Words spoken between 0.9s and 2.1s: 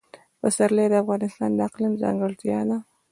افغانستان د اقلیم